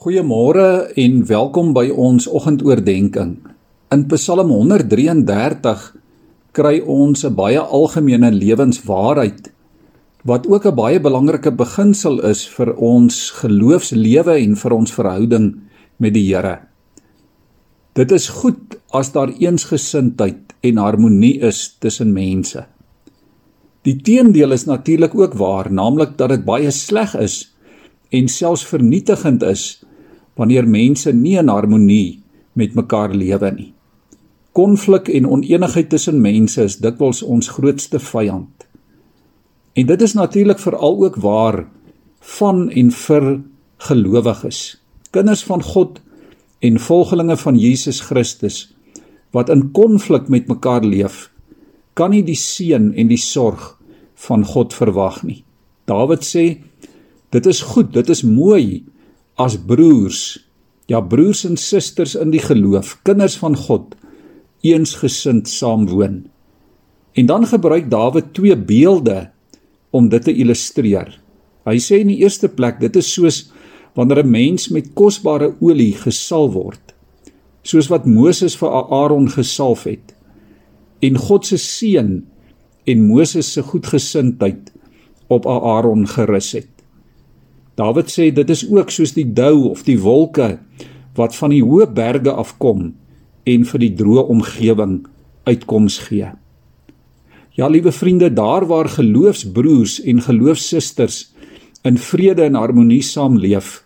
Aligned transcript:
Goeiemôre 0.00 0.94
en 0.96 1.16
welkom 1.28 1.74
by 1.76 1.90
ons 1.92 2.24
oggendoordenkings. 2.24 3.50
In 3.92 4.06
Psalm 4.08 4.48
133 4.48 5.82
kry 6.56 6.78
ons 6.80 7.24
'n 7.28 7.34
baie 7.36 7.60
algemene 7.60 8.30
lewenswaarheid 8.32 9.50
wat 10.24 10.46
ook 10.48 10.64
'n 10.64 10.74
baie 10.74 11.00
belangrike 11.00 11.52
beginsel 11.52 12.24
is 12.24 12.48
vir 12.48 12.72
ons 12.76 13.30
geloofslewe 13.42 14.40
en 14.40 14.56
vir 14.56 14.72
ons 14.72 14.90
verhouding 14.90 15.60
met 15.98 16.14
die 16.14 16.32
Here. 16.32 16.60
Dit 17.92 18.10
is 18.10 18.28
goed 18.28 18.80
as 18.92 19.12
daar 19.12 19.28
eensgesindheid 19.28 20.54
en 20.62 20.76
harmonie 20.76 21.40
is 21.40 21.76
tussen 21.78 22.12
mense. 22.14 22.64
Die 23.82 24.00
teendeel 24.00 24.52
is 24.52 24.64
natuurlik 24.64 25.14
ook 25.14 25.34
waar, 25.34 25.70
naamlik 25.70 26.16
dat 26.16 26.30
dit 26.30 26.44
baie 26.44 26.70
sleg 26.70 27.14
is 27.20 27.52
en 28.10 28.28
selfs 28.28 28.64
vernietigend 28.64 29.42
is 29.42 29.84
wanneer 30.40 30.68
mense 30.68 31.12
nie 31.12 31.36
in 31.36 31.52
harmonie 31.52 32.20
met 32.56 32.74
mekaar 32.78 33.12
lewe 33.12 33.52
nie. 33.52 33.70
Konflik 34.56 35.10
en 35.12 35.28
oneenigheid 35.28 35.90
tussen 35.92 36.20
mense 36.24 36.64
is 36.64 36.80
dikwels 36.82 37.20
ons 37.22 37.52
grootste 37.54 38.00
vyand. 38.02 38.66
En 39.78 39.86
dit 39.86 40.02
is 40.02 40.16
natuurlik 40.18 40.58
veral 40.58 41.04
ook 41.04 41.20
waar 41.22 41.66
van 42.36 42.68
en 42.70 42.90
vir 42.90 43.26
gelowiges, 43.86 44.80
kinders 45.14 45.44
van 45.46 45.62
God 45.62 46.00
en 46.60 46.80
volgelinge 46.82 47.36
van 47.40 47.56
Jesus 47.56 48.00
Christus 48.04 48.66
wat 49.30 49.48
in 49.48 49.70
konflik 49.72 50.28
met 50.28 50.48
mekaar 50.50 50.82
leef, 50.82 51.28
kan 51.94 52.10
nie 52.10 52.24
die 52.26 52.38
seën 52.38 52.90
en 52.98 53.10
die 53.10 53.20
sorg 53.20 53.76
van 54.26 54.42
God 54.44 54.74
verwag 54.74 55.22
nie. 55.22 55.44
Dawid 55.86 56.26
sê 56.26 56.44
dit 57.30 57.46
is 57.46 57.62
goed, 57.62 57.92
dit 57.94 58.10
is 58.10 58.24
mooi 58.26 58.82
as 59.40 59.56
broers, 59.56 60.36
ja 60.90 61.00
broers 61.00 61.46
en 61.48 61.56
susters 61.56 62.16
in 62.18 62.32
die 62.34 62.42
geloof, 62.44 62.98
kinders 63.08 63.38
van 63.40 63.56
God, 63.56 63.94
eensgesind 64.66 65.48
saamwoon. 65.48 66.24
En 67.16 67.26
dan 67.26 67.46
gebruik 67.48 67.88
Dawid 67.90 68.34
twee 68.36 68.56
beelde 68.56 69.30
om 69.90 70.10
dit 70.12 70.22
te 70.22 70.34
illustreer. 70.34 71.16
Hy 71.66 71.76
sê 71.80 72.02
in 72.04 72.12
die 72.12 72.20
eerste 72.22 72.50
plek, 72.52 72.78
dit 72.82 72.96
is 73.00 73.08
soos 73.12 73.48
wanneer 73.96 74.22
'n 74.22 74.30
mens 74.30 74.68
met 74.68 74.92
kosbare 74.94 75.54
olie 75.60 75.94
gesalf 75.94 76.52
word, 76.52 76.94
soos 77.62 77.88
wat 77.88 78.06
Moses 78.06 78.56
vir 78.56 78.70
Aaron 78.70 79.28
gesalf 79.28 79.84
het. 79.84 80.14
En 81.02 81.16
God 81.16 81.46
se 81.46 81.56
seën 81.56 82.22
en 82.86 83.06
Moses 83.06 83.52
se 83.52 83.62
goedgesindheid 83.62 84.72
op 85.28 85.46
Aaron 85.46 86.06
gerus 86.06 86.52
het. 86.52 86.79
Dawid 87.80 88.12
sê 88.12 88.28
dit 88.36 88.50
is 88.52 88.66
ook 88.68 88.92
soos 88.92 89.14
die 89.16 89.24
dou 89.24 89.70
of 89.70 89.86
die 89.86 89.96
wolke 90.02 90.58
wat 91.16 91.36
van 91.38 91.54
die 91.54 91.62
hoë 91.64 91.88
berge 91.96 92.32
afkom 92.42 92.90
en 93.48 93.66
vir 93.72 93.82
die 93.82 93.94
droë 93.96 94.26
omgewing 94.34 94.98
uitkoms 95.48 95.96
gee. 96.06 96.28
Ja, 97.56 97.68
liewe 97.68 97.92
vriende, 97.92 98.30
daar 98.32 98.66
waar 98.68 98.88
geloofsbroers 98.88 99.98
en 100.08 100.20
geloofsusters 100.22 101.30
in 101.88 101.96
vrede 101.98 102.44
en 102.44 102.58
harmonie 102.60 103.02
saamleef, 103.02 103.80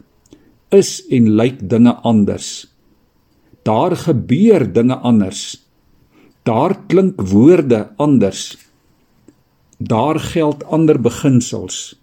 is 0.74 0.98
en 1.14 1.30
lyk 1.38 1.62
dinge 1.70 1.94
anders. 2.02 2.66
Daar 3.64 3.96
gebeur 3.96 4.66
dinge 4.72 4.98
anders. 5.06 5.56
Daar 6.42 6.76
klink 6.90 7.22
woorde 7.30 7.88
anders. 7.96 8.56
Daar 9.78 10.20
geld 10.20 10.64
ander 10.64 11.00
beginsels. 11.00 11.94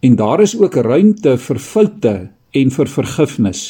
En 0.00 0.16
daar 0.16 0.40
is 0.40 0.56
ook 0.58 0.74
ruimte 0.74 1.38
vir 1.38 1.58
foute 1.58 2.14
en 2.50 2.70
vir 2.70 2.88
vergifnis. 2.88 3.62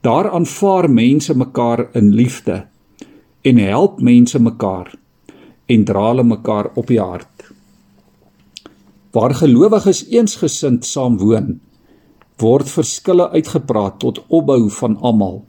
Daar 0.00 0.30
aanvaar 0.30 0.90
mense 0.90 1.36
mekaar 1.36 1.88
in 1.92 2.14
liefde 2.14 2.66
en 3.42 3.58
help 3.58 4.00
mense 4.00 4.38
mekaar 4.42 4.94
en 5.66 5.84
dra 5.84 6.08
hulle 6.08 6.24
mekaar 6.24 6.70
op 6.74 6.86
die 6.86 7.00
hart. 7.00 7.50
Waar 9.14 9.34
gelowiges 9.34 10.04
eensgesind 10.12 10.84
saam 10.84 11.18
woon, 11.18 11.60
word 12.42 12.68
verskille 12.68 13.30
uitgepraat 13.32 14.00
tot 14.02 14.20
opbou 14.28 14.66
van 14.80 14.98
almal 15.00 15.44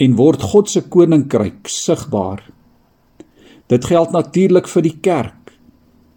en 0.00 0.16
word 0.16 0.42
God 0.52 0.70
se 0.72 0.82
koninkryk 0.88 1.68
sigbaar. 1.68 2.42
Dit 3.70 3.84
geld 3.84 4.10
natuurlik 4.16 4.68
vir 4.68 4.82
die 4.82 4.96
kerk 5.04 5.52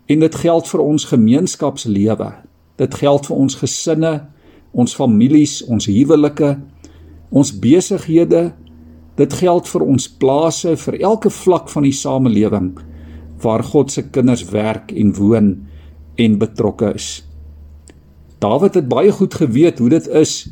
en 0.09 0.23
dit 0.23 0.35
geld 0.35 0.67
vir 0.71 0.81
ons 0.81 1.05
gemeenskapslewe. 1.11 2.31
Dit 2.77 2.95
geld 2.97 3.27
vir 3.29 3.37
ons 3.37 3.55
gesinne, 3.55 4.13
ons 4.73 4.95
families, 4.97 5.59
ons 5.69 5.85
huwelike, 5.85 6.55
ons 7.29 7.51
besighede. 7.61 8.47
Dit 9.17 9.35
geld 9.37 9.69
vir 9.69 9.85
ons 9.85 10.07
plase, 10.09 10.73
vir 10.85 10.97
elke 11.01 11.29
vlak 11.29 11.69
van 11.69 11.85
die 11.85 11.93
samelewing 11.93 12.73
waar 13.43 13.63
God 13.67 13.91
se 13.91 14.05
kinders 14.07 14.45
werk 14.53 14.93
en 14.95 15.11
woon 15.17 15.47
en 16.15 16.37
betrokke 16.39 16.93
is. 16.95 17.23
Dawid 18.39 18.77
het 18.79 18.87
baie 18.87 19.11
goed 19.11 19.35
geweet 19.35 19.79
hoe 19.79 19.89
dit 19.91 20.07
is 20.07 20.47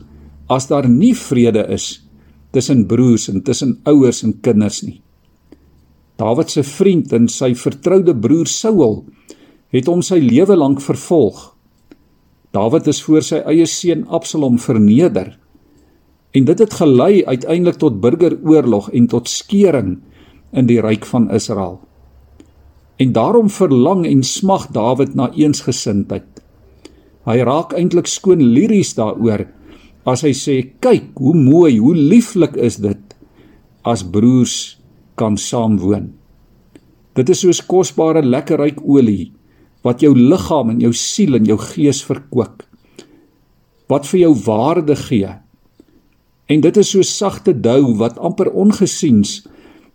as 0.52 0.68
daar 0.68 0.90
nie 0.90 1.14
vrede 1.16 1.64
is 1.72 2.02
tussen 2.52 2.84
broers 2.88 3.30
en 3.32 3.44
tussen 3.44 3.78
ouers 3.88 4.24
en 4.28 4.36
kinders 4.44 4.82
nie. 4.84 5.00
Dawid 6.20 6.52
se 6.52 6.64
vriend 6.68 7.14
en 7.16 7.30
sy 7.32 7.54
vertroude 7.56 8.16
broer 8.16 8.48
Saul 8.52 9.06
het 9.72 9.88
hom 9.88 10.04
sy 10.04 10.20
lewe 10.20 10.58
lank 10.60 10.84
vervolg 10.84 11.51
Dawid 12.52 12.88
is 12.92 13.00
voor 13.06 13.24
sy 13.24 13.40
eie 13.48 13.66
seun 13.70 14.04
Absalom 14.12 14.58
verneder. 14.60 15.38
En 16.36 16.48
dit 16.48 16.60
het 16.60 16.74
gelei 16.76 17.24
uiteindelik 17.24 17.80
tot 17.80 18.02
burgeroorlog 18.04 18.90
en 18.92 19.08
tot 19.08 19.32
skeuring 19.32 19.98
in 20.52 20.68
die 20.68 20.82
ryk 20.84 21.08
van 21.08 21.30
Israel. 21.32 21.80
En 23.00 23.16
daarom 23.16 23.50
verlang 23.50 24.04
en 24.08 24.24
smag 24.24 24.68
Dawid 24.76 25.16
na 25.16 25.32
eensgesindheid. 25.32 26.28
Hy 27.24 27.38
raak 27.48 27.76
eintlik 27.78 28.10
skoon 28.12 28.44
liries 28.44 28.96
daaroor 28.98 29.46
as 30.10 30.24
hy 30.26 30.34
sê: 30.34 30.56
"Kyk, 30.82 31.16
hoe 31.16 31.36
mooi, 31.38 31.78
hoe 31.80 31.96
lieflik 31.96 32.58
is 32.58 32.82
dit 32.82 33.16
as 33.84 34.04
broers 34.04 34.80
kan 35.16 35.38
saamwoon." 35.38 36.14
Dit 37.16 37.30
is 37.30 37.40
soos 37.40 37.62
kosbare 37.62 38.24
lekker 38.26 38.60
ryk 38.60 38.82
olie 38.84 39.32
wat 39.86 40.04
jou 40.04 40.14
liggaam 40.18 40.74
en 40.74 40.82
jou 40.84 40.92
siel 40.94 41.40
en 41.40 41.48
jou 41.48 41.58
gees 41.62 42.02
verkoop. 42.06 42.62
Wat 43.92 44.06
vir 44.08 44.20
jou 44.26 44.34
waarde 44.46 44.96
gee. 44.96 45.32
En 46.52 46.62
dit 46.62 46.78
is 46.78 46.92
so 46.94 47.06
sagte 47.08 47.54
dou 47.54 47.96
wat 48.00 48.20
amper 48.20 48.52
ongesiens 48.52 49.42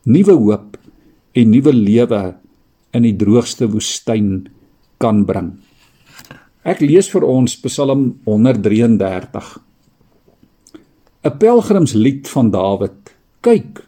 nuwe 0.06 0.34
hoop 0.38 0.76
en 1.36 1.50
nuwe 1.52 1.72
lewe 1.74 2.22
in 2.96 3.04
die 3.04 3.16
droogste 3.18 3.68
woestyn 3.68 4.46
kan 5.02 5.24
bring. 5.28 5.52
Ek 6.66 6.80
lees 6.82 7.08
vir 7.12 7.26
ons 7.28 7.58
Psalm 7.62 8.16
133. 8.26 9.58
'n 11.26 11.38
Pelgrimslied 11.38 12.28
van 12.28 12.50
Dawid. 12.50 13.12
Kyk, 13.42 13.82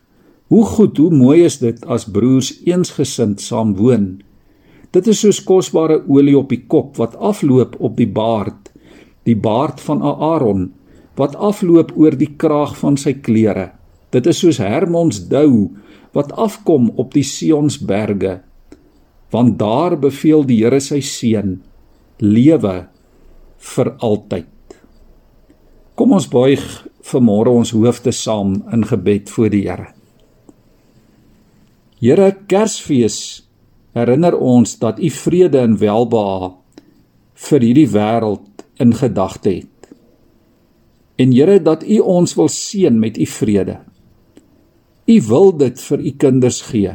hoe 0.51 0.65
goed, 0.65 0.99
hoe 0.99 1.11
mooi 1.11 1.45
is 1.47 1.59
dit 1.59 1.79
as 1.87 2.05
broers 2.05 2.53
eensgesind 2.67 3.41
saam 3.41 3.75
woon. 3.79 4.23
Dit 4.93 5.09
is 5.11 5.21
soos 5.21 5.41
kosbare 5.45 6.01
olie 6.09 6.37
op 6.39 6.49
die 6.53 6.65
kop 6.67 6.97
wat 6.97 7.17
afloop 7.17 7.77
op 7.85 7.97
die 7.99 8.09
baard, 8.09 8.71
die 9.29 9.37
baard 9.37 9.81
van 9.85 10.03
Aaron 10.03 10.71
wat 11.19 11.35
afloop 11.37 11.91
oor 11.99 12.15
die 12.15 12.31
kraag 12.39 12.77
van 12.79 12.97
sy 12.97 13.17
klere. 13.19 13.73
Dit 14.15 14.29
is 14.31 14.39
soos 14.41 14.61
Hermons 14.63 15.25
dou 15.29 15.75
wat 16.17 16.31
afkom 16.39 16.93
op 16.97 17.13
die 17.17 17.27
Sionsberge. 17.27 18.39
Want 19.35 19.59
daar 19.61 19.99
beveel 20.01 20.47
die 20.49 20.63
Here 20.63 20.81
sy 20.81 21.03
seun 21.05 21.59
lewe 22.23 22.89
vir 23.75 23.91
altyd. 23.99 24.79
Kom 25.99 26.15
ons 26.15 26.29
buig 26.31 26.65
vanmôre 27.11 27.53
ons 27.53 27.75
hoofde 27.75 28.15
saam 28.15 28.61
in 28.73 28.87
gebed 28.87 29.29
voor 29.35 29.53
die 29.53 29.65
Here. 29.67 29.91
Here 31.99 32.31
Kersfees 32.47 33.48
herinner 33.99 34.37
ons 34.39 34.77
dat 34.79 35.01
u 35.03 35.11
vrede 35.11 35.61
en 35.63 35.77
welbehae 35.81 36.53
vir 37.49 37.65
hierdie 37.67 37.89
wêreld 37.93 38.65
in 38.83 38.95
gedagte 38.95 39.51
het. 39.61 39.91
En 41.19 41.33
Here 41.35 41.59
dat 41.63 41.83
u 41.83 41.99
ons 41.99 42.35
wil 42.39 42.49
seën 42.49 42.99
met 42.99 43.19
u 43.19 43.27
vrede. 43.27 43.79
U 45.09 45.17
wil 45.29 45.53
dit 45.57 45.81
vir 45.81 46.05
u 46.05 46.11
kinders 46.17 46.61
gee. 46.71 46.95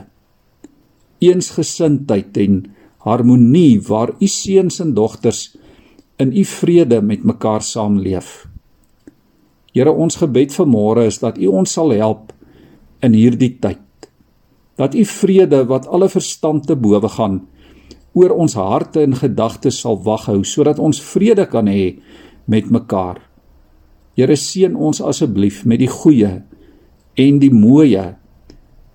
Eensgesindheid 1.19 2.37
en 2.37 2.63
harmonie 3.03 3.81
waar 3.83 4.13
u 4.19 4.27
seuns 4.27 4.79
en 4.79 4.93
dogters 4.95 5.55
in 6.19 6.31
u 6.31 6.43
vrede 6.45 7.01
met 7.01 7.23
mekaar 7.23 7.61
saamleef. 7.61 8.45
Here 9.73 9.91
ons 9.91 10.15
gebed 10.21 10.53
vir 10.53 10.69
môre 10.69 11.07
is 11.09 11.19
dat 11.19 11.39
u 11.41 11.49
ons 11.51 11.73
sal 11.73 11.91
help 11.97 12.31
in 13.03 13.15
hierdie 13.17 13.57
tyd 13.59 13.82
dat 14.75 14.95
u 14.95 15.05
vrede 15.05 15.65
wat 15.65 15.87
alle 15.87 16.09
verstand 16.09 16.67
te 16.67 16.75
bowe 16.75 17.09
gaan 17.09 17.41
oor 18.13 18.29
ons 18.29 18.53
harte 18.53 19.01
en 19.01 19.15
gedagtes 19.17 19.79
sal 19.81 19.97
waghou 20.05 20.43
sodat 20.45 20.79
ons 20.79 21.01
vrede 21.01 21.45
kan 21.49 21.67
hê 21.69 21.97
met 22.45 22.69
mekaar. 22.69 23.21
Here 24.13 24.35
seën 24.37 24.75
ons 24.75 25.01
asseblief 25.01 25.63
met 25.65 25.81
die 25.81 25.89
goeie 25.89 26.35
en 27.17 27.39
die 27.41 27.53
mooie 27.53 28.13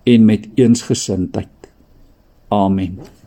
en 0.07 0.27
met 0.27 0.47
eensgesindheid. 0.55 1.71
Amen. 2.55 3.18